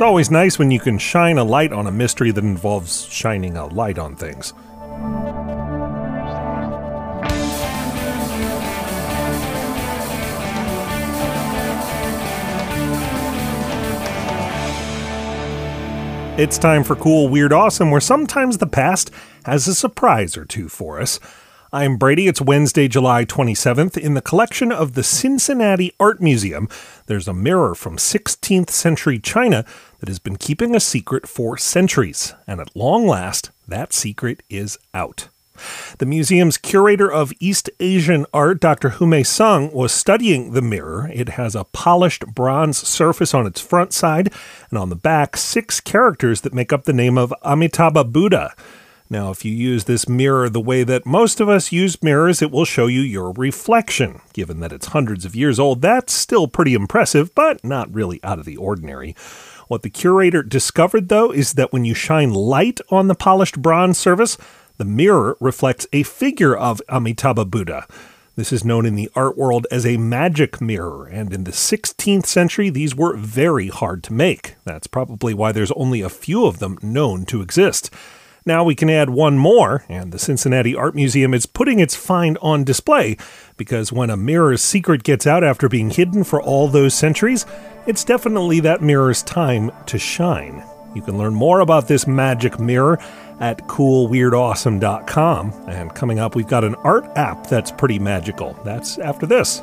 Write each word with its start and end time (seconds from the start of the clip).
It's 0.00 0.06
always 0.06 0.30
nice 0.30 0.58
when 0.58 0.70
you 0.70 0.80
can 0.80 0.96
shine 0.96 1.36
a 1.36 1.44
light 1.44 1.74
on 1.74 1.86
a 1.86 1.92
mystery 1.92 2.30
that 2.30 2.42
involves 2.42 3.04
shining 3.04 3.58
a 3.58 3.66
light 3.66 3.98
on 3.98 4.16
things. 4.16 4.54
It's 16.38 16.56
time 16.56 16.82
for 16.82 16.96
Cool, 16.96 17.28
Weird, 17.28 17.52
Awesome, 17.52 17.90
where 17.90 18.00
sometimes 18.00 18.56
the 18.56 18.66
past 18.66 19.10
has 19.44 19.68
a 19.68 19.74
surprise 19.74 20.34
or 20.34 20.46
two 20.46 20.70
for 20.70 20.98
us. 20.98 21.20
I'm 21.72 21.98
Brady. 21.98 22.26
It's 22.26 22.40
Wednesday, 22.40 22.88
July 22.88 23.24
27th. 23.24 23.96
In 23.96 24.14
the 24.14 24.20
collection 24.20 24.72
of 24.72 24.94
the 24.94 25.04
Cincinnati 25.04 25.94
Art 26.00 26.20
Museum, 26.20 26.68
there's 27.06 27.28
a 27.28 27.32
mirror 27.32 27.76
from 27.76 27.96
16th 27.96 28.70
century 28.70 29.20
China 29.20 29.64
that 30.00 30.08
has 30.08 30.18
been 30.18 30.34
keeping 30.34 30.74
a 30.74 30.80
secret 30.80 31.28
for 31.28 31.56
centuries. 31.56 32.34
And 32.44 32.60
at 32.60 32.74
long 32.74 33.06
last, 33.06 33.52
that 33.68 33.92
secret 33.92 34.42
is 34.50 34.78
out. 34.92 35.28
The 35.98 36.06
museum's 36.06 36.58
curator 36.58 37.08
of 37.08 37.32
East 37.38 37.70
Asian 37.78 38.26
art, 38.34 38.58
Dr. 38.58 38.88
Hou-mei 38.88 39.22
Sung, 39.22 39.70
was 39.70 39.92
studying 39.92 40.54
the 40.54 40.62
mirror. 40.62 41.08
It 41.14 41.28
has 41.30 41.54
a 41.54 41.62
polished 41.62 42.26
bronze 42.34 42.78
surface 42.78 43.32
on 43.32 43.46
its 43.46 43.60
front 43.60 43.92
side, 43.92 44.32
and 44.70 44.78
on 44.80 44.88
the 44.88 44.96
back, 44.96 45.36
six 45.36 45.78
characters 45.78 46.40
that 46.40 46.52
make 46.52 46.72
up 46.72 46.82
the 46.82 46.92
name 46.92 47.16
of 47.16 47.32
Amitabha 47.44 48.02
Buddha. 48.02 48.56
Now, 49.12 49.32
if 49.32 49.44
you 49.44 49.52
use 49.52 49.84
this 49.84 50.08
mirror 50.08 50.48
the 50.48 50.60
way 50.60 50.84
that 50.84 51.04
most 51.04 51.40
of 51.40 51.48
us 51.48 51.72
use 51.72 52.00
mirrors, 52.00 52.40
it 52.40 52.52
will 52.52 52.64
show 52.64 52.86
you 52.86 53.00
your 53.00 53.32
reflection. 53.32 54.20
Given 54.32 54.60
that 54.60 54.72
it's 54.72 54.86
hundreds 54.86 55.24
of 55.24 55.34
years 55.34 55.58
old, 55.58 55.82
that's 55.82 56.12
still 56.12 56.46
pretty 56.46 56.74
impressive, 56.74 57.34
but 57.34 57.64
not 57.64 57.92
really 57.92 58.20
out 58.22 58.38
of 58.38 58.44
the 58.44 58.56
ordinary. 58.56 59.16
What 59.66 59.82
the 59.82 59.90
curator 59.90 60.44
discovered, 60.44 61.08
though, 61.08 61.32
is 61.32 61.54
that 61.54 61.72
when 61.72 61.84
you 61.84 61.92
shine 61.92 62.32
light 62.32 62.80
on 62.88 63.08
the 63.08 63.16
polished 63.16 63.60
bronze 63.60 63.98
surface, 63.98 64.38
the 64.76 64.84
mirror 64.84 65.36
reflects 65.40 65.88
a 65.92 66.04
figure 66.04 66.56
of 66.56 66.80
Amitabha 66.88 67.44
Buddha. 67.46 67.88
This 68.36 68.52
is 68.52 68.64
known 68.64 68.86
in 68.86 68.94
the 68.94 69.10
art 69.16 69.36
world 69.36 69.66
as 69.72 69.84
a 69.84 69.96
magic 69.96 70.60
mirror, 70.60 71.06
and 71.06 71.32
in 71.32 71.42
the 71.42 71.50
16th 71.50 72.26
century, 72.26 72.70
these 72.70 72.94
were 72.94 73.16
very 73.16 73.68
hard 73.68 74.04
to 74.04 74.12
make. 74.12 74.54
That's 74.64 74.86
probably 74.86 75.34
why 75.34 75.50
there's 75.50 75.72
only 75.72 76.00
a 76.00 76.08
few 76.08 76.46
of 76.46 76.60
them 76.60 76.78
known 76.80 77.24
to 77.26 77.42
exist. 77.42 77.90
Now 78.46 78.64
we 78.64 78.74
can 78.74 78.88
add 78.88 79.10
one 79.10 79.38
more, 79.38 79.84
and 79.88 80.12
the 80.12 80.18
Cincinnati 80.18 80.74
Art 80.74 80.94
Museum 80.94 81.34
is 81.34 81.46
putting 81.46 81.78
its 81.78 81.94
find 81.94 82.38
on 82.40 82.64
display 82.64 83.16
because 83.56 83.92
when 83.92 84.10
a 84.10 84.16
mirror's 84.16 84.62
secret 84.62 85.02
gets 85.02 85.26
out 85.26 85.44
after 85.44 85.68
being 85.68 85.90
hidden 85.90 86.24
for 86.24 86.40
all 86.40 86.68
those 86.68 86.94
centuries, 86.94 87.44
it's 87.86 88.04
definitely 88.04 88.60
that 88.60 88.82
mirror's 88.82 89.22
time 89.22 89.70
to 89.86 89.98
shine. 89.98 90.64
You 90.94 91.02
can 91.02 91.18
learn 91.18 91.34
more 91.34 91.60
about 91.60 91.86
this 91.86 92.06
magic 92.06 92.58
mirror 92.58 92.98
at 93.38 93.58
coolweirdawesome.com. 93.68 95.64
And 95.68 95.94
coming 95.94 96.18
up, 96.18 96.34
we've 96.34 96.46
got 96.46 96.64
an 96.64 96.74
art 96.76 97.04
app 97.16 97.46
that's 97.46 97.70
pretty 97.70 97.98
magical. 97.98 98.58
That's 98.64 98.98
after 98.98 99.26
this. 99.26 99.62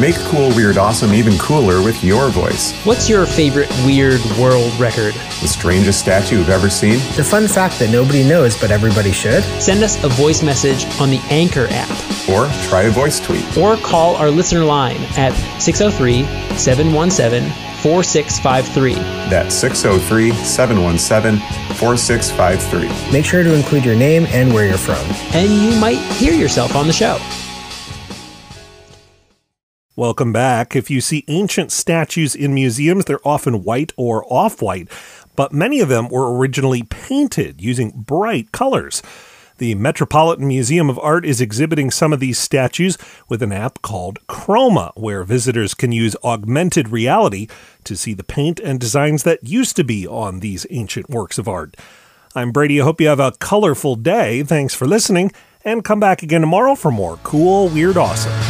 Make 0.00 0.16
Cool 0.20 0.48
Weird 0.56 0.78
Awesome 0.78 1.12
even 1.12 1.36
cooler 1.36 1.82
with 1.82 2.02
your 2.02 2.30
voice. 2.30 2.72
What's 2.86 3.06
your 3.06 3.26
favorite 3.26 3.68
weird 3.84 4.22
world 4.38 4.72
record? 4.80 5.12
The 5.42 5.46
strangest 5.46 6.00
statue 6.00 6.38
you've 6.38 6.48
ever 6.48 6.70
seen? 6.70 7.00
The 7.16 7.22
fun 7.22 7.46
fact 7.46 7.78
that 7.80 7.90
nobody 7.90 8.26
knows 8.26 8.58
but 8.58 8.70
everybody 8.70 9.12
should? 9.12 9.44
Send 9.60 9.82
us 9.82 10.02
a 10.02 10.08
voice 10.08 10.42
message 10.42 10.86
on 10.98 11.10
the 11.10 11.18
Anchor 11.28 11.66
app. 11.68 11.90
Or 12.30 12.48
try 12.70 12.84
a 12.84 12.90
voice 12.90 13.20
tweet. 13.20 13.44
Or 13.58 13.76
call 13.76 14.16
our 14.16 14.30
listener 14.30 14.64
line 14.64 15.02
at 15.18 15.34
603 15.60 16.22
717 16.56 17.50
4653. 17.82 18.94
That's 19.28 19.54
603 19.54 20.32
717 20.32 21.40
4653. 21.76 23.12
Make 23.12 23.26
sure 23.26 23.42
to 23.42 23.52
include 23.52 23.84
your 23.84 23.96
name 23.96 24.24
and 24.28 24.50
where 24.50 24.66
you're 24.66 24.78
from. 24.78 25.04
And 25.34 25.52
you 25.52 25.78
might 25.78 25.98
hear 26.14 26.32
yourself 26.32 26.74
on 26.74 26.86
the 26.86 26.92
show. 26.94 27.18
Welcome 30.00 30.32
back. 30.32 30.74
If 30.74 30.88
you 30.88 31.02
see 31.02 31.26
ancient 31.28 31.70
statues 31.70 32.34
in 32.34 32.54
museums, 32.54 33.04
they're 33.04 33.20
often 33.22 33.64
white 33.64 33.92
or 33.98 34.24
off 34.32 34.62
white, 34.62 34.88
but 35.36 35.52
many 35.52 35.80
of 35.80 35.90
them 35.90 36.08
were 36.08 36.34
originally 36.34 36.84
painted 36.84 37.60
using 37.60 37.90
bright 37.90 38.50
colors. 38.50 39.02
The 39.58 39.74
Metropolitan 39.74 40.48
Museum 40.48 40.88
of 40.88 40.98
Art 41.00 41.26
is 41.26 41.42
exhibiting 41.42 41.90
some 41.90 42.14
of 42.14 42.18
these 42.18 42.38
statues 42.38 42.96
with 43.28 43.42
an 43.42 43.52
app 43.52 43.82
called 43.82 44.26
Chroma, 44.26 44.92
where 44.96 45.22
visitors 45.22 45.74
can 45.74 45.92
use 45.92 46.16
augmented 46.24 46.88
reality 46.88 47.46
to 47.84 47.94
see 47.94 48.14
the 48.14 48.24
paint 48.24 48.58
and 48.58 48.80
designs 48.80 49.22
that 49.24 49.46
used 49.46 49.76
to 49.76 49.84
be 49.84 50.06
on 50.06 50.40
these 50.40 50.64
ancient 50.70 51.10
works 51.10 51.36
of 51.36 51.46
art. 51.46 51.76
I'm 52.34 52.52
Brady. 52.52 52.80
I 52.80 52.84
hope 52.84 53.02
you 53.02 53.08
have 53.08 53.20
a 53.20 53.32
colorful 53.32 53.96
day. 53.96 54.44
Thanks 54.44 54.74
for 54.74 54.86
listening, 54.86 55.30
and 55.62 55.84
come 55.84 56.00
back 56.00 56.22
again 56.22 56.40
tomorrow 56.40 56.74
for 56.74 56.90
more 56.90 57.18
cool, 57.18 57.68
weird, 57.68 57.98
awesome. 57.98 58.49